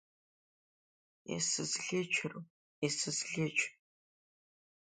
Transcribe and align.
Исызӷьычру, 1.35 2.39
исызӷьыч?! 2.87 3.57